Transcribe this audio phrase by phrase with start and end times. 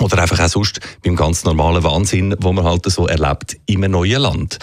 [0.00, 4.22] oder einfach auch sonst beim ganz normalen Wahnsinn, wo man halt so erlebt einem neuen
[4.22, 4.58] Land.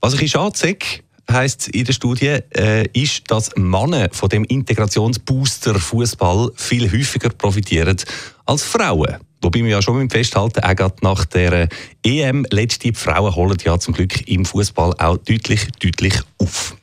[0.00, 0.78] Was ich schade sehe,
[1.30, 7.96] heisst in der Studie, äh, ist, dass Männer von dem Integrationsbooster Fußball viel häufiger profitieren
[8.46, 9.18] als Frauen.
[9.42, 11.68] Wobei wir ja schon mit festhalten, auch gerade nach der
[12.04, 16.76] EM letzte Frauen holen ja zum Glück im Fußball auch deutlich, deutlich auf.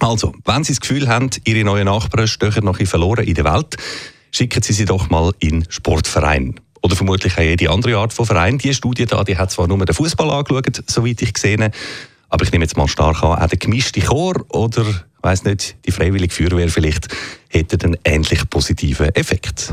[0.00, 3.44] Also, wenn Sie das Gefühl haben, Ihre neuen Nachbarn stechen noch ein verloren in der
[3.44, 3.76] Welt,
[4.30, 8.58] schicken Sie sie doch mal in Sportverein oder vermutlich auch jede andere Art von Verein.
[8.58, 11.74] Die Studie da, die hat zwar nur den Fußball angeschaut, soweit ich gesehen habe,
[12.28, 14.84] aber ich nehme jetzt mal stark an, auch der gemischte Chor oder,
[15.22, 17.08] weiß nicht, die freiwillige Feuerwehr vielleicht,
[17.48, 19.72] hätte einen ähnlich positiven Effekt.